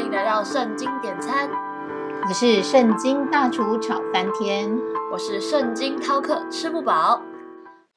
[0.00, 1.50] 欢迎来到圣经点餐，
[2.26, 4.74] 我是圣经大厨炒翻天，
[5.12, 7.20] 我是圣经饕客吃不饱。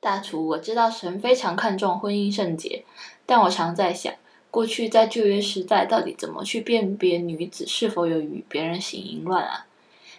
[0.02, 2.84] 大厨，我知道神非常看重婚姻圣洁，
[3.26, 4.14] 但我常在想，
[4.52, 9.66] 过去在旧约时代，到底怎么去辨别女子是否有与别人行淫乱啊？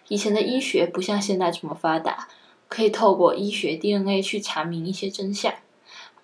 [0.09, 2.29] 以前的医学不像现在这么发达，
[2.67, 5.53] 可以透过医学 DNA 去查明一些真相。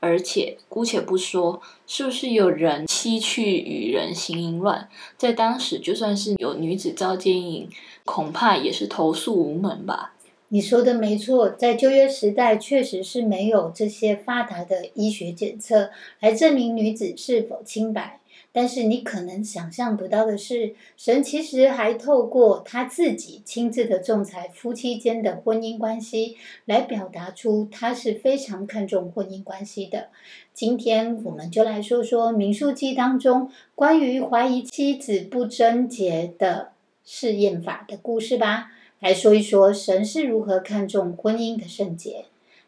[0.00, 4.88] 而且，姑且不说是不是有人妻去与人行淫乱，
[5.18, 7.68] 在当时就算是有女子遭奸淫，
[8.04, 10.14] 恐怕也是投诉无门吧。
[10.48, 18.19] 你说的没错，在旧约时代确实是没有这些发达的医学检测来证明女子是否清白。
[18.52, 30.08] 但是你可能想象不到的是，神其实还透过他自己亲自的仲裁夫妻间的婚姻关系，来表达出他是非常看重婚姻关系的。
[30.52, 36.72] 今天我们就来说说《民数记》当中关于怀疑妻子不贞洁的
[37.04, 38.72] 试验法的故事吧。
[38.98, 42.24] 来说一说神是如何看重婚姻的圣洁。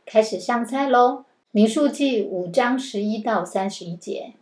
[0.07, 1.19] 开始上菜喽，
[1.51, 4.35] 《民数记》五章十一到三十一节。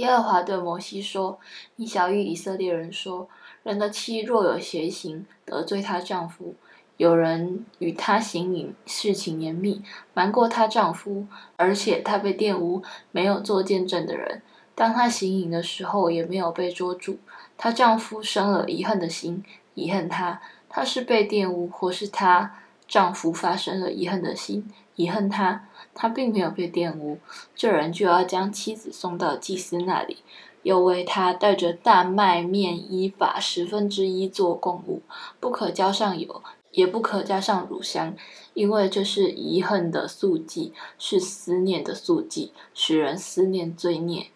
[0.00, 1.38] 耶和华对摩西说
[1.76, 3.28] ：“你小谕以色列人说，
[3.62, 6.54] 人的妻若有邪行，得罪她丈夫，
[6.96, 9.82] 有人与她行淫，事情严密，
[10.14, 11.26] 瞒过她丈夫，
[11.56, 14.40] 而且她被玷污，没有做见证的人，
[14.74, 17.18] 当她行淫的时候，也没有被捉住，
[17.58, 22.56] 她丈夫生了遗恨的心，遗恨她，她是被玷污，或是她
[22.88, 24.66] 丈夫发生了遗恨的心，
[25.00, 27.18] 遗恨他。”他并没有被玷污，
[27.54, 30.18] 这人就要将妻子送到祭司那里，
[30.62, 35.02] 又为他带着大麦面依法十分之一做供物，
[35.40, 38.14] 不可浇上油，也不可加上乳香，
[38.54, 44.28] 因为这是遗恨的素祭，是思念的素祭，使人思念罪孽。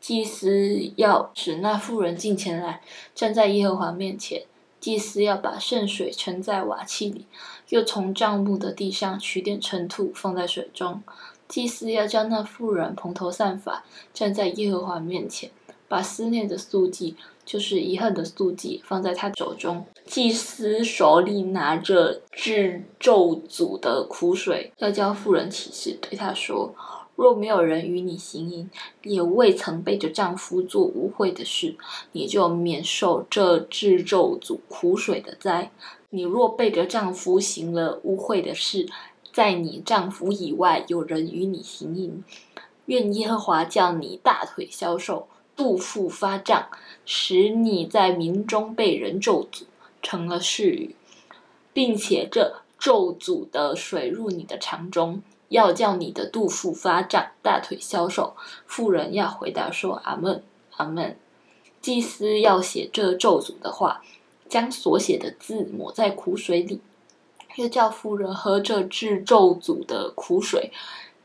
[0.00, 2.82] 祭司要使那妇人进前来，
[3.14, 4.42] 站在耶和华面前。
[4.88, 7.26] 祭司要把圣水盛在瓦器里，
[7.68, 11.02] 又从帐幕的地上取点尘土放在水中。
[11.46, 13.84] 祭司要将那妇人蓬头散发，
[14.14, 15.50] 站在耶和华面前，
[15.88, 19.84] 把思念的素祭，就是遗恨的素祭，放在他手中。
[20.06, 26.74] 祭司手里拿着治咒诅的苦水，要叫妇人起誓，对他说。
[27.18, 28.70] 若没有人与你行淫，
[29.02, 31.74] 也未曾背着丈夫做污秽的事，
[32.12, 35.72] 你就免受这制咒诅苦水的灾。
[36.10, 38.88] 你若背着丈夫行了污秽的事，
[39.32, 42.22] 在你丈夫以外有人与你行淫，
[42.86, 45.26] 愿耶和华叫你大腿消瘦，
[45.56, 46.68] 肚腹发胀，
[47.04, 49.62] 使你在民中被人咒诅，
[50.00, 50.94] 成了誓语，
[51.72, 55.20] 并且这咒诅的水入你的肠中。
[55.48, 58.36] 要叫你的肚腹发胀，大腿消瘦。
[58.66, 60.42] 妇人要回答说：“阿门，
[60.76, 61.16] 阿门。”
[61.80, 64.02] 祭司要写这咒诅的话，
[64.48, 66.80] 将所写的字抹在苦水里，
[67.56, 70.72] 又叫妇人喝这治咒诅的苦水。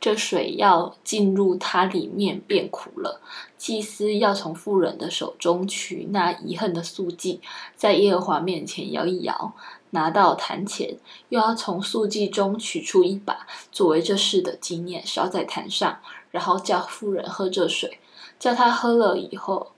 [0.04, 3.22] 这水要进入它里面，变苦了。
[3.58, 7.40] 祭司要从妇人的手中取那遗恨的素祭，
[7.78, 9.54] 在耶和华面前摇一摇。
[9.92, 10.98] 拿到坛前，
[11.30, 16.00] 又要从素祭中取出一把，作为这事的纪念，烧在坛上，
[16.32, 18.00] 然后叫妇人喝这水，
[18.38, 19.72] 叫她喝了以后，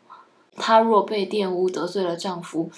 [0.56, 2.72] 她若被玷污得罪了丈夫，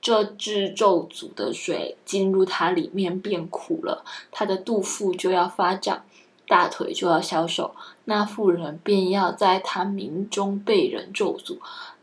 [0.00, 6.04] 这制咒诅的水进入她里面变苦了，她的肚腹就要发胀，
[6.46, 7.74] 大腿就要消瘦，
[8.04, 11.58] 那妇人便要在他名中被人咒诅。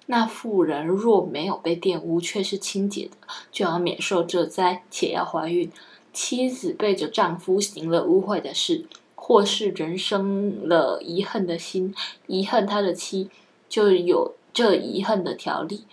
[0.08, 3.12] 那妇人若没有被玷污，却是清洁的，
[3.52, 5.72] 就要免受这灾，且要怀孕。
[6.12, 8.86] 妻子背着丈夫行了污秽的事，
[9.16, 11.96] 或是人生了遗恨的心，
[12.28, 13.30] 遗恨他的妻，
[13.70, 15.86] 就有这遗恨的条例。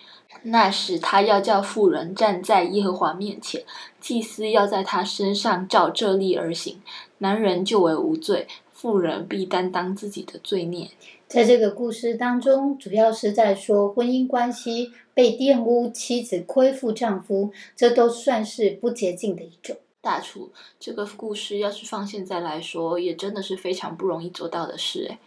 [0.43, 3.63] 那时他要叫妇人站在耶和华面前，
[3.99, 6.81] 祭司要在他身上照这例而行，
[7.19, 10.89] 男人就为无罪，妇人必担当自己的罪孽。
[11.27, 19.77] 在这个故事当中，主要是在说婚姻关系被玷污，妻子亏负丈夫，这都算是不洁净的一种。
[20.01, 20.49] 大厨，
[20.79, 25.17] 这个故事要是放现在来说，也真的是非常不容易做到的事诶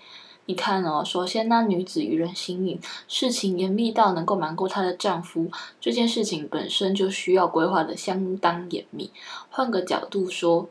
[0.46, 5.50] 你看哦，首先那女子与人心隐，事情严密到能够瞒过她的丈夫，
[5.80, 9.10] 这件事情本身就需要规划的相当严密。
[9.50, 10.68] 换个角度说，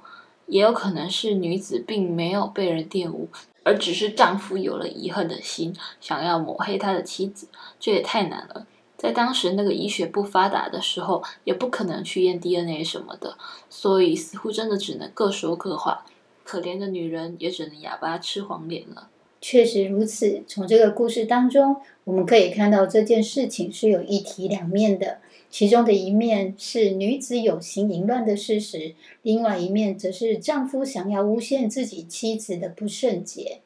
[0.47, 3.29] 也有可能是女子并没有被人玷污。
[3.63, 7.47] 而只是丈夫有了遗恨的心，想要抹黑他的妻子，
[7.79, 8.65] 这也太难了。
[8.97, 13.38] 在当时那个医学不发达的时候，也不可能去验 DNA 什么的，
[13.69, 16.03] 所以似乎真的只能各说各话。
[16.44, 19.09] 可怜的女人也只能哑巴吃黄连了。
[19.41, 20.43] 确实如此。
[20.47, 25.17] 从这个故事当中，我们可以看到这件事情是有一体两面的。
[25.49, 33.59] 其中的一面是女子有心淫乱的事实，另外一面则是丈夫想要诬陷自己妻子的不圣洁。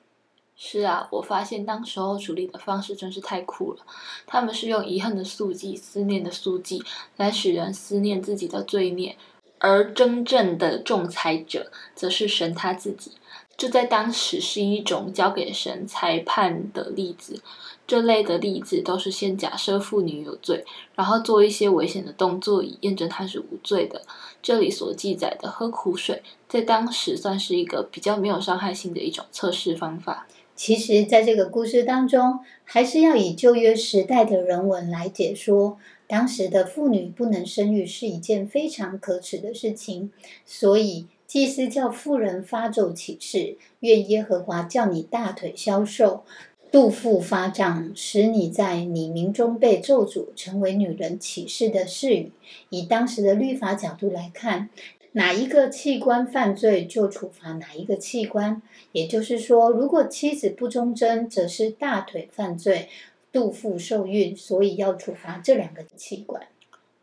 [0.58, 3.86] 是啊，我发现当时候处理的方式真是太酷了。
[4.26, 6.82] 他们是用遗恨的速记、思念的速记
[7.18, 9.16] 来使人思念自己的罪孽，
[9.60, 13.12] 而真正的仲裁者则是神他自己。
[13.58, 17.42] 这在当时是一种交给神裁判的例子。
[17.88, 20.66] 这类的例子都是先假设妇女有罪，
[20.96, 24.02] 然后做一些危险的动作以验证她是无罪的。
[24.42, 30.28] 这里所记载的喝苦水，在当时算是一个比较没有伤害性的一种测试方法。
[30.56, 35.78] 其实，在这个故事当中，还是要以旧约时代的人文来解说。
[36.08, 40.12] 当时的妇女不能生育是一件非常可耻的事情，
[40.46, 46.24] 所以祭司叫妇人发咒起誓，愿耶和华叫你大腿消瘦。
[46.72, 52.32] 肚腹发胀，使你在你名中被咒诅，成为女人起誓的誓语。
[52.70, 54.70] 以当时的律法角度来看，
[55.14, 58.62] 哪一个器官犯罪就处罚哪一个器官。
[58.92, 62.90] 也就是说，如果妻子不忠贞，则是大腿犯罪，
[63.32, 66.44] 肚腹受孕，所以要处罚这两个器官。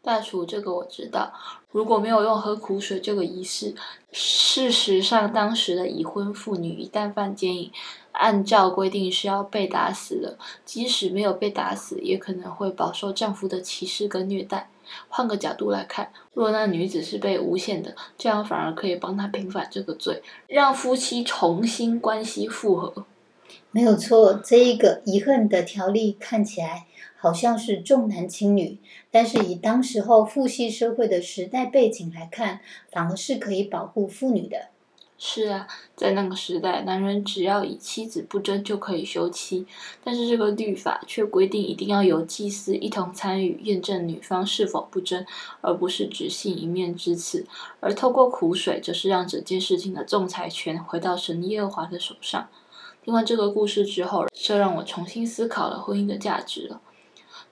[0.02, 1.32] 大厨，这个我知道。
[1.70, 3.72] 如果没有用喝苦水这个仪式，
[4.10, 7.70] 事实上，当时的已婚妇女一旦犯奸淫，
[8.10, 10.36] 按照规定是要被打死的。
[10.64, 14.68] 即使没有被打死，也可能会饱受丈夫的歧视跟虐待。
[15.08, 23.06] 换个角度来看，若那女子是被诬陷的，这样反而可以帮她平反这个罪，让夫妻重新关系复合。
[23.70, 26.86] 没有错，这一个遗恨的条例看起来
[27.22, 28.78] 好像是重男轻女，
[29.12, 32.58] 但是以当时候父系社会的时代背景来看，
[32.90, 34.70] 反而是可以保护妇女的。
[35.18, 39.64] 是啊，在那个时代，男人只要以妻子不贞就可以休妻，
[40.02, 45.24] 但是这个律法却规定一定要由祭司一同参与验证女方是否不贞，
[45.60, 47.46] 而不是只信一面之词。
[47.78, 52.48] 而透过苦水，则是让整件事情的仲裁权回到神耶和华的手上。
[53.04, 56.80] 听完这个故事之后，这让我重新思考了婚姻的价值了。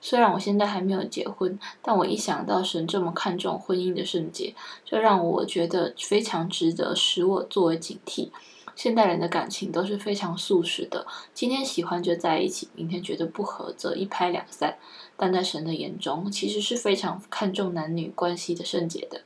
[0.01, 4.53] 虽然我现在还没有结婚，但我一想到神这么看重婚姻的圣洁，
[4.83, 8.29] 这让我觉得非常值得使我作为警惕。
[8.75, 14.77] 现代人的感情都是非常速食的，今天喜欢就在一起，明天觉得不合则一拍两散。
[15.15, 19.21] 但在神的眼中，其实是非常看重男女关系的圣洁的。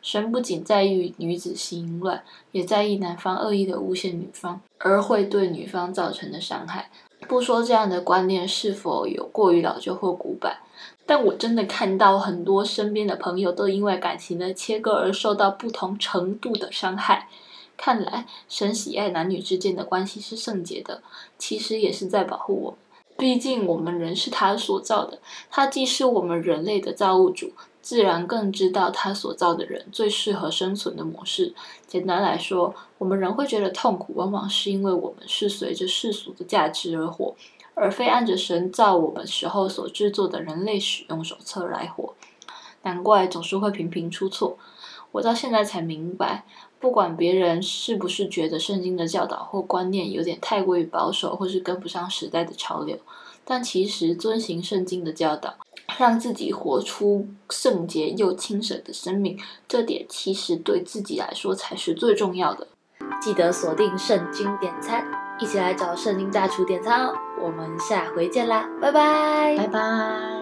[0.00, 2.22] 神不仅在意女子心乱，
[2.52, 6.88] 也在意男方恶意的诬陷女方，而会对女方造成的伤害。
[7.28, 10.58] 不说这样的观念是否有过于老旧或古板，
[11.04, 17.28] 但我真的看到很多身边的朋友都因为感情的切割而受到不同程度的伤害。
[17.76, 21.02] 看来神喜爱男女之间的关系是圣洁的，
[21.36, 22.78] 其实也是在保护我们。
[23.18, 25.18] 毕竟我们人是他所造的，
[25.50, 27.52] 他既是我们人类的造物主。
[27.86, 31.54] 自然更知道他所造的人最适合生存的模式。
[31.86, 37.36] 简单来说，我们人会觉得痛苦，往往是因为我们是随着世俗的价值而活，
[37.74, 42.14] 而非按着神造我们时候所制作的人类使用手册来活。
[42.82, 44.58] 难怪总是会频频出错。
[45.12, 46.44] 我到现在才明白，
[46.80, 52.98] 不管别人是不是觉得圣经的教导或观念有点太过于保守，或是跟不上时代的潮流，
[53.46, 55.54] 但其实遵行圣经的教导。
[55.98, 62.66] 让自己活出圣洁又清省的生命，这点其实对自己来说才是最重要的。
[63.22, 65.06] 记得锁定圣经点餐，
[65.40, 67.14] 一起来找圣经大厨点餐哦！
[67.40, 70.35] 我们下回见啦，拜拜，拜拜。